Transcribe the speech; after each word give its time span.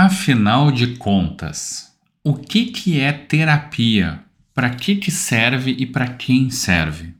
Afinal 0.00 0.70
de 0.70 0.94
contas, 0.94 1.92
o 2.22 2.32
que, 2.34 2.66
que 2.66 3.00
é 3.00 3.10
terapia? 3.10 4.20
Para 4.54 4.70
que, 4.70 4.94
que 4.94 5.10
serve 5.10 5.74
e 5.76 5.84
para 5.84 6.06
quem 6.06 6.50
serve? 6.50 7.14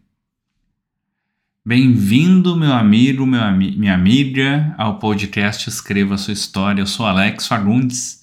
Bem-vindo, 1.67 2.55
meu 2.55 2.73
amigo, 2.73 3.27
meu 3.27 3.43
ami 3.43 3.73
minha 3.73 3.95
amiga, 3.95 4.73
ao 4.79 5.01
podcast 5.01 5.69
Escreva 5.69 6.17
Sua 6.17 6.33
História. 6.33 6.81
Eu 6.81 6.87
sou 6.87 7.05
Alex 7.05 7.49
Fagundes. 7.49 8.23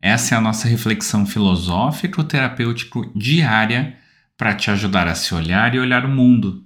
Essa 0.00 0.34
é 0.34 0.38
a 0.38 0.40
nossa 0.40 0.66
reflexão 0.66 1.24
filosófico-terapêutico 1.24 3.08
diária 3.14 3.96
para 4.36 4.52
te 4.52 4.68
ajudar 4.72 5.06
a 5.06 5.14
se 5.14 5.32
olhar 5.32 5.76
e 5.76 5.78
olhar 5.78 6.04
o 6.04 6.08
mundo. 6.08 6.64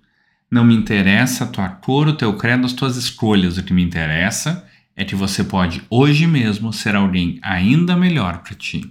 Não 0.50 0.64
me 0.64 0.74
interessa 0.74 1.44
a 1.44 1.48
tua 1.48 1.68
cor, 1.68 2.08
o 2.08 2.16
teu 2.16 2.32
credo, 2.38 2.64
as 2.64 2.72
tuas 2.72 2.96
escolhas. 2.96 3.58
O 3.58 3.62
que 3.62 3.74
me 3.74 3.82
interessa 3.82 4.65
é 4.96 5.04
que 5.04 5.14
você 5.14 5.44
pode 5.44 5.82
hoje 5.90 6.26
mesmo 6.26 6.72
ser 6.72 6.96
alguém 6.96 7.38
ainda 7.42 7.94
melhor 7.94 8.38
para 8.38 8.54
ti. 8.54 8.90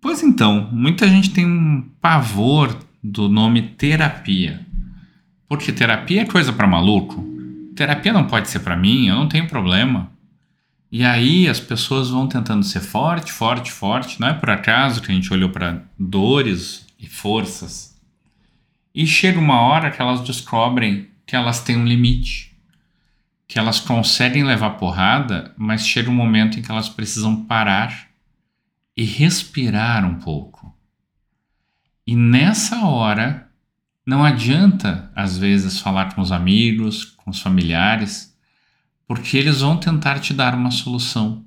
Pois 0.00 0.22
então, 0.22 0.68
muita 0.70 1.08
gente 1.08 1.30
tem 1.30 1.46
um 1.46 1.88
pavor 2.00 2.78
do 3.02 3.26
nome 3.26 3.62
terapia. 3.62 4.64
Porque 5.48 5.72
terapia 5.72 6.22
é 6.22 6.26
coisa 6.26 6.52
para 6.52 6.66
maluco. 6.66 7.24
Terapia 7.74 8.12
não 8.12 8.26
pode 8.26 8.50
ser 8.50 8.60
para 8.60 8.76
mim, 8.76 9.08
eu 9.08 9.14
não 9.14 9.26
tenho 9.26 9.48
problema. 9.48 10.12
E 10.92 11.02
aí 11.02 11.48
as 11.48 11.58
pessoas 11.58 12.10
vão 12.10 12.28
tentando 12.28 12.62
ser 12.62 12.80
forte, 12.80 13.32
forte, 13.32 13.72
forte. 13.72 14.20
Não 14.20 14.28
é 14.28 14.34
por 14.34 14.50
acaso 14.50 15.00
que 15.00 15.10
a 15.10 15.14
gente 15.14 15.32
olhou 15.32 15.48
para 15.48 15.82
dores 15.98 16.86
e 17.00 17.06
forças. 17.06 17.98
E 18.94 19.06
chega 19.06 19.40
uma 19.40 19.60
hora 19.60 19.90
que 19.90 20.00
elas 20.00 20.20
descobrem 20.20 21.08
que 21.26 21.34
elas 21.34 21.62
têm 21.62 21.76
um 21.76 21.86
limite 21.86 22.53
que 23.46 23.58
elas 23.58 23.78
conseguem 23.80 24.42
levar 24.42 24.70
porrada, 24.70 25.52
mas 25.56 25.86
chega 25.86 26.10
um 26.10 26.14
momento 26.14 26.58
em 26.58 26.62
que 26.62 26.70
elas 26.70 26.88
precisam 26.88 27.44
parar 27.44 28.08
e 28.96 29.04
respirar 29.04 30.04
um 30.04 30.16
pouco. 30.16 30.74
E 32.06 32.14
nessa 32.14 32.84
hora, 32.86 33.48
não 34.06 34.24
adianta, 34.24 35.10
às 35.14 35.38
vezes, 35.38 35.80
falar 35.80 36.14
com 36.14 36.20
os 36.20 36.32
amigos, 36.32 37.04
com 37.04 37.30
os 37.30 37.40
familiares, 37.40 38.36
porque 39.06 39.36
eles 39.36 39.60
vão 39.60 39.76
tentar 39.76 40.18
te 40.18 40.32
dar 40.32 40.54
uma 40.54 40.70
solução. 40.70 41.44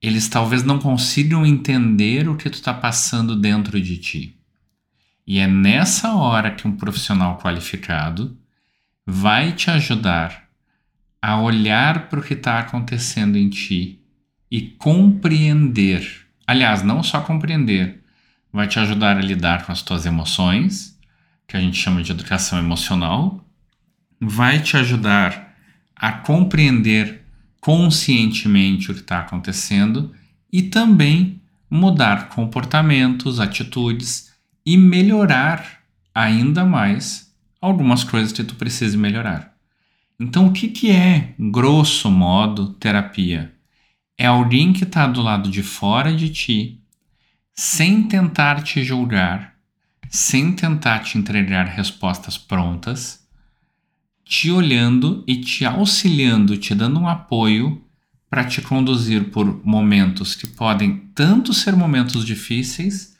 Eles 0.00 0.28
talvez 0.28 0.62
não 0.62 0.78
consigam 0.78 1.44
entender 1.44 2.28
o 2.28 2.36
que 2.36 2.48
tu 2.48 2.54
está 2.54 2.72
passando 2.72 3.34
dentro 3.34 3.80
de 3.80 3.98
ti. 3.98 4.38
E 5.26 5.38
é 5.38 5.46
nessa 5.46 6.14
hora 6.14 6.50
que 6.50 6.66
um 6.66 6.76
profissional 6.76 7.38
qualificado 7.38 8.38
vai 9.04 9.52
te 9.52 9.70
ajudar 9.70 10.47
a 11.20 11.40
olhar 11.40 12.08
para 12.08 12.20
o 12.20 12.22
que 12.22 12.34
está 12.34 12.58
acontecendo 12.58 13.36
em 13.36 13.48
ti 13.48 14.00
e 14.50 14.62
compreender. 14.62 16.26
Aliás, 16.46 16.82
não 16.82 17.02
só 17.02 17.20
compreender, 17.20 18.02
vai 18.52 18.66
te 18.66 18.78
ajudar 18.78 19.16
a 19.16 19.22
lidar 19.22 19.66
com 19.66 19.72
as 19.72 19.82
tuas 19.82 20.06
emoções, 20.06 20.98
que 21.46 21.56
a 21.56 21.60
gente 21.60 21.76
chama 21.76 22.02
de 22.02 22.12
educação 22.12 22.58
emocional, 22.58 23.44
vai 24.20 24.60
te 24.60 24.76
ajudar 24.76 25.54
a 25.94 26.12
compreender 26.12 27.22
conscientemente 27.60 28.90
o 28.90 28.94
que 28.94 29.00
está 29.00 29.20
acontecendo 29.20 30.14
e 30.52 30.62
também 30.62 31.40
mudar 31.70 32.28
comportamentos, 32.28 33.40
atitudes 33.40 34.32
e 34.64 34.76
melhorar 34.76 35.82
ainda 36.14 36.64
mais 36.64 37.32
algumas 37.60 38.04
coisas 38.04 38.32
que 38.32 38.44
tu 38.44 38.54
precisa 38.54 38.96
melhorar. 38.96 39.57
Então, 40.20 40.48
o 40.48 40.52
que, 40.52 40.68
que 40.68 40.90
é, 40.90 41.34
grosso 41.38 42.10
modo, 42.10 42.70
terapia? 42.74 43.54
É 44.16 44.26
alguém 44.26 44.72
que 44.72 44.82
está 44.82 45.06
do 45.06 45.22
lado 45.22 45.48
de 45.48 45.62
fora 45.62 46.12
de 46.12 46.28
ti, 46.28 46.80
sem 47.54 48.02
tentar 48.02 48.62
te 48.62 48.82
julgar, 48.82 49.54
sem 50.10 50.52
tentar 50.52 51.00
te 51.00 51.16
entregar 51.16 51.66
respostas 51.66 52.36
prontas, 52.36 53.24
te 54.24 54.50
olhando 54.50 55.22
e 55.26 55.40
te 55.40 55.64
auxiliando, 55.64 56.56
te 56.56 56.74
dando 56.74 56.98
um 56.98 57.08
apoio 57.08 57.80
para 58.28 58.44
te 58.44 58.60
conduzir 58.60 59.30
por 59.30 59.64
momentos 59.64 60.34
que 60.34 60.48
podem 60.48 60.96
tanto 61.14 61.54
ser 61.54 61.76
momentos 61.76 62.26
difíceis, 62.26 63.16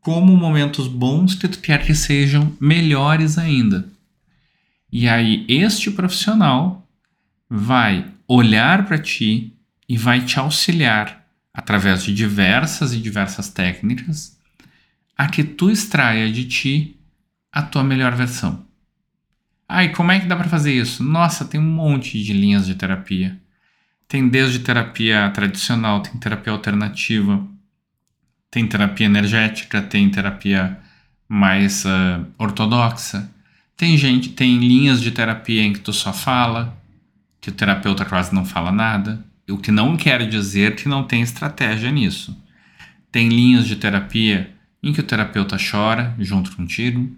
como 0.00 0.36
momentos 0.36 0.88
bons 0.88 1.36
que 1.36 1.46
tu 1.46 1.60
quer 1.60 1.86
que 1.86 1.94
sejam 1.94 2.52
melhores 2.60 3.38
ainda. 3.38 3.88
E 4.92 5.08
aí 5.08 5.46
este 5.48 5.90
profissional 5.90 6.86
vai 7.48 8.06
olhar 8.28 8.84
para 8.84 8.98
ti 8.98 9.56
e 9.88 9.96
vai 9.96 10.20
te 10.22 10.38
auxiliar 10.38 11.26
através 11.52 12.04
de 12.04 12.14
diversas 12.14 12.92
e 12.92 13.00
diversas 13.00 13.48
técnicas 13.48 14.38
a 15.16 15.28
que 15.28 15.42
tu 15.42 15.70
extraia 15.70 16.30
de 16.30 16.44
ti 16.44 16.96
a 17.50 17.62
tua 17.62 17.82
melhor 17.82 18.14
versão. 18.14 18.66
Ah, 19.68 19.84
e 19.84 19.90
como 19.90 20.12
é 20.12 20.20
que 20.20 20.26
dá 20.26 20.36
para 20.36 20.48
fazer 20.48 20.72
isso? 20.72 21.02
Nossa, 21.02 21.44
tem 21.44 21.58
um 21.58 21.62
monte 21.62 22.22
de 22.22 22.32
linhas 22.32 22.66
de 22.66 22.74
terapia. 22.74 23.40
Tem 24.06 24.28
desde 24.28 24.58
terapia 24.58 25.30
tradicional, 25.30 26.02
tem 26.02 26.18
terapia 26.20 26.52
alternativa, 26.52 27.46
tem 28.50 28.66
terapia 28.66 29.06
energética, 29.06 29.80
tem 29.80 30.10
terapia 30.10 30.78
mais 31.26 31.86
uh, 31.86 32.26
ortodoxa, 32.36 33.30
tem 33.76 33.96
gente, 33.96 34.30
tem 34.30 34.58
linhas 34.58 35.00
de 35.00 35.10
terapia 35.10 35.62
em 35.62 35.72
que 35.72 35.80
tu 35.80 35.92
só 35.92 36.12
fala, 36.12 36.76
que 37.40 37.50
o 37.50 37.52
terapeuta 37.52 38.04
quase 38.04 38.34
não 38.34 38.44
fala 38.44 38.70
nada, 38.70 39.24
o 39.50 39.58
que 39.58 39.70
não 39.70 39.96
quer 39.96 40.26
dizer 40.28 40.76
que 40.76 40.88
não 40.88 41.04
tem 41.04 41.22
estratégia 41.22 41.90
nisso. 41.90 42.36
Tem 43.10 43.28
linhas 43.28 43.66
de 43.66 43.76
terapia 43.76 44.54
em 44.82 44.92
que 44.92 45.00
o 45.00 45.04
terapeuta 45.04 45.56
chora 45.58 46.14
junto 46.18 46.56
contigo. 46.56 47.14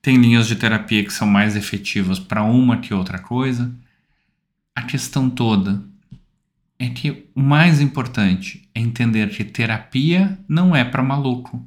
Tem 0.00 0.16
linhas 0.16 0.46
de 0.46 0.56
terapia 0.56 1.04
que 1.04 1.12
são 1.12 1.26
mais 1.26 1.56
efetivas 1.56 2.18
para 2.18 2.42
uma 2.42 2.78
que 2.78 2.94
outra 2.94 3.18
coisa. 3.18 3.74
A 4.74 4.82
questão 4.82 5.28
toda 5.28 5.82
é 6.78 6.88
que 6.88 7.26
o 7.34 7.42
mais 7.42 7.80
importante 7.80 8.68
é 8.74 8.80
entender 8.80 9.30
que 9.30 9.44
terapia 9.44 10.38
não 10.48 10.74
é 10.74 10.84
para 10.84 11.02
maluco. 11.02 11.66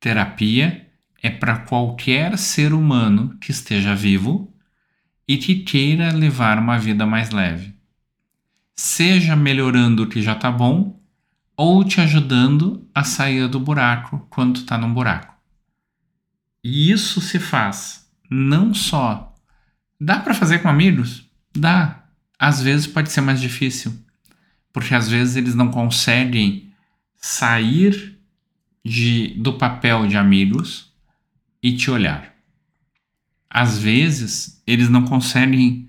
Terapia 0.00 0.85
é 1.26 1.30
para 1.30 1.58
qualquer 1.58 2.38
ser 2.38 2.72
humano 2.72 3.36
que 3.40 3.50
esteja 3.50 3.96
vivo 3.96 4.54
e 5.26 5.36
que 5.36 5.56
queira 5.56 6.12
levar 6.12 6.56
uma 6.56 6.78
vida 6.78 7.04
mais 7.04 7.30
leve. 7.30 7.74
Seja 8.76 9.34
melhorando 9.34 10.04
o 10.04 10.06
que 10.06 10.22
já 10.22 10.34
está 10.34 10.52
bom 10.52 11.00
ou 11.56 11.82
te 11.82 12.00
ajudando 12.00 12.88
a 12.94 13.02
sair 13.02 13.48
do 13.48 13.58
buraco 13.58 14.24
quando 14.30 14.60
está 14.60 14.78
num 14.78 14.94
buraco. 14.94 15.34
E 16.62 16.92
isso 16.92 17.20
se 17.20 17.40
faz 17.40 18.08
não 18.30 18.72
só. 18.72 19.34
Dá 20.00 20.20
para 20.20 20.34
fazer 20.34 20.60
com 20.60 20.68
amigos? 20.68 21.28
Dá. 21.52 22.04
Às 22.38 22.62
vezes 22.62 22.86
pode 22.86 23.10
ser 23.10 23.20
mais 23.20 23.40
difícil, 23.40 23.98
porque 24.72 24.94
às 24.94 25.08
vezes 25.08 25.34
eles 25.34 25.56
não 25.56 25.72
conseguem 25.72 26.70
sair 27.16 28.16
de, 28.84 29.34
do 29.38 29.54
papel 29.54 30.06
de 30.06 30.16
amigos 30.16 30.94
e 31.66 31.76
te 31.76 31.90
olhar. 31.90 32.32
Às 33.50 33.76
vezes, 33.76 34.62
eles 34.64 34.88
não 34.88 35.04
conseguem 35.04 35.88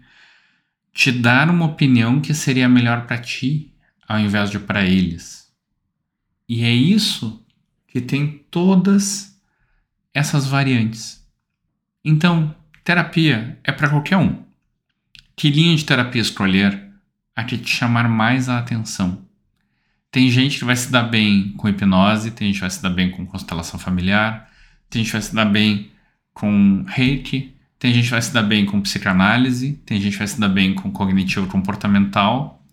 te 0.92 1.12
dar 1.12 1.52
uma 1.52 1.68
opinião 1.68 2.20
que 2.20 2.34
seria 2.34 2.68
melhor 2.68 3.06
para 3.06 3.20
ti, 3.20 3.76
ao 4.08 4.20
invés 4.20 4.50
de 4.50 4.58
para 4.58 4.84
eles. 4.84 5.54
E 6.50 6.64
é 6.64 6.74
isso 6.74 7.46
que 7.86 8.02
tem 8.02 8.44
todas 8.50 9.40
essas 10.12 10.48
variantes. 10.48 11.24
Então, 12.04 12.56
terapia 12.84 13.60
é 13.64 13.72
para 13.72 13.88
qualquer 13.88 14.18
um. 14.18 14.44
Que 15.36 15.52
linha 15.52 15.76
de 15.76 15.86
terapia 15.86 16.24
escolher 16.24 16.92
a 17.36 17.44
que 17.44 17.56
te 17.56 17.70
chamar 17.70 18.10
mais 18.10 18.50
a 18.50 18.58
atenção? 18.58 19.24
Tem 20.10 20.28
gente 20.32 20.58
que 20.58 20.66
vai 20.66 20.76
se 20.76 20.92
dar 20.92 21.04
bem 21.04 21.52
com 21.52 21.70
hipnose, 21.70 22.32
tem 22.32 22.48
gente 22.48 22.56
que 22.56 22.62
vai 22.62 22.72
se 22.72 22.82
dar 22.82 22.90
bem 22.90 23.12
com 23.12 23.28
constelação 23.28 23.80
familiar, 23.80 24.48
tem 24.90 25.04
gente 25.04 25.08
que 25.08 25.14
vai 25.14 25.22
se 25.22 25.36
dar 25.36 25.46
bem 25.46 25.92
com 26.34 26.84
reiki, 26.88 27.54
tem 27.80 27.94
gente 27.94 28.06
que 28.06 28.12
vai 28.12 28.22
se 28.22 28.34
dar 28.34 28.44
bem 28.44 28.66
com 28.66 28.82
psicanálise, 28.82 29.74
tem 29.86 30.00
gente 30.00 30.14
que 30.14 30.20
vai 30.20 30.28
se 30.28 30.40
dar 30.40 30.50
bem 30.50 30.74
com 30.74 30.92
cognitivo 30.92 31.48
comportamental. 31.48 32.64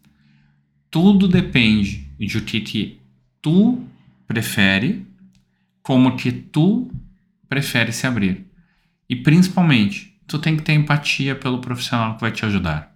Tudo 0.90 1.28
depende 1.28 2.08
de 2.18 2.38
o 2.38 2.42
que, 2.42 2.60
que 2.60 3.00
tu 3.42 3.84
prefere, 4.26 5.06
como 5.82 6.16
que 6.16 6.32
tu 6.32 6.90
prefere 7.48 7.92
se 7.92 8.06
abrir. 8.06 8.46
E 9.08 9.16
principalmente, 9.16 10.18
tu 10.26 10.38
tem 10.38 10.56
que 10.56 10.62
ter 10.62 10.72
empatia 10.72 11.34
pelo 11.34 11.60
profissional 11.60 12.14
que 12.14 12.22
vai 12.22 12.32
te 12.32 12.44
ajudar. 12.46 12.94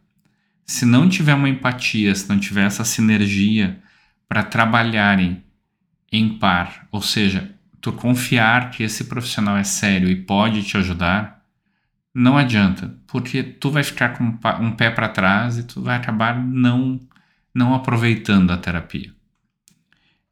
Se 0.64 0.84
não 0.84 1.08
tiver 1.08 1.34
uma 1.34 1.48
empatia, 1.48 2.14
se 2.14 2.28
não 2.28 2.38
tiver 2.38 2.66
essa 2.66 2.84
sinergia 2.84 3.78
para 4.28 4.42
trabalharem 4.42 5.42
em 6.10 6.38
par, 6.38 6.86
ou 6.90 7.02
seja, 7.02 7.54
tu 7.80 7.92
confiar 7.92 8.70
que 8.70 8.82
esse 8.82 9.04
profissional 9.04 9.56
é 9.56 9.64
sério 9.64 10.08
e 10.08 10.16
pode 10.16 10.62
te 10.62 10.76
ajudar, 10.76 11.44
não 12.14 12.36
adianta, 12.36 12.94
porque 13.06 13.42
tu 13.42 13.70
vai 13.70 13.82
ficar 13.82 14.16
com 14.16 14.24
um 14.60 14.72
pé 14.72 14.90
para 14.90 15.08
trás 15.08 15.58
e 15.58 15.62
tu 15.62 15.82
vai 15.82 15.96
acabar 15.96 16.42
não 16.42 17.00
não 17.54 17.74
aproveitando 17.74 18.52
a 18.52 18.56
terapia. 18.56 19.12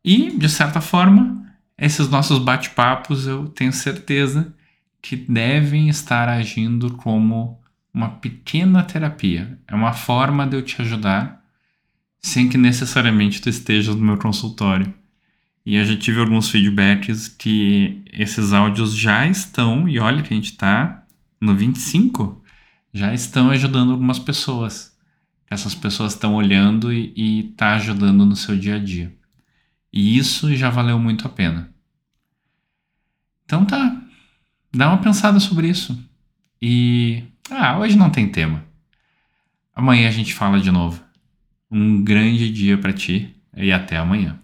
E, 0.05 0.31
de 0.39 0.49
certa 0.49 0.81
forma, 0.81 1.45
esses 1.77 2.09
nossos 2.09 2.39
bate-papos 2.39 3.27
eu 3.27 3.49
tenho 3.49 3.73
certeza 3.73 4.55
que 5.03 5.17
devem 5.17 5.89
estar 5.89 6.29
agindo 6.29 6.95
como 6.95 7.61
uma 7.93 8.11
pequena 8.11 8.83
terapia. 8.83 9.59
É 9.67 9.75
uma 9.75 9.93
forma 9.93 10.47
de 10.47 10.57
eu 10.57 10.63
te 10.63 10.81
ajudar 10.81 11.43
sem 12.21 12.49
que 12.49 12.59
necessariamente 12.59 13.41
tu 13.41 13.49
estejas 13.49 13.95
no 13.95 14.05
meu 14.05 14.19
consultório. 14.19 14.93
E 15.67 15.75
eu 15.75 15.85
já 15.85 15.97
tive 15.97 16.21
alguns 16.21 16.49
feedbacks 16.49 17.27
que 17.27 18.01
esses 18.13 18.53
áudios 18.53 18.97
já 18.97 19.27
estão, 19.27 19.89
e 19.89 19.99
olha 19.99 20.23
que 20.23 20.33
a 20.33 20.37
gente 20.37 20.53
está 20.53 21.05
no 21.41 21.57
25, 21.57 22.41
já 22.95 23.13
estão 23.13 23.51
ajudando 23.51 23.91
algumas 23.91 24.21
pessoas. 24.21 24.97
Essas 25.51 25.75
pessoas 25.75 26.13
estão 26.13 26.37
olhando 26.37 26.93
e 26.93 27.51
está 27.51 27.75
ajudando 27.75 28.25
no 28.25 28.37
seu 28.37 28.57
dia 28.57 28.77
a 28.77 28.79
dia. 28.79 29.13
E 29.93 30.17
isso 30.17 30.55
já 30.55 30.71
valeu 30.71 31.01
muito 31.01 31.27
a 31.27 31.31
pena. 31.31 31.75
Então 33.45 33.65
tá, 33.65 34.03
dá 34.73 34.89
uma 34.89 34.99
pensada 34.99 35.41
sobre 35.41 35.69
isso. 35.69 35.99
E. 36.63 37.25
Ah, 37.51 37.77
hoje 37.79 37.97
não 37.97 38.11
tem 38.11 38.29
tema. 38.29 38.65
Amanhã 39.75 40.09
a 40.09 40.13
gente 40.13 40.33
fala 40.33 40.61
de 40.61 40.71
novo. 40.71 41.03
Um 41.69 42.05
grande 42.05 42.51
dia 42.53 42.79
para 42.79 42.93
ti 42.93 43.35
e 43.57 43.73
até 43.73 43.97
amanhã. 43.97 44.41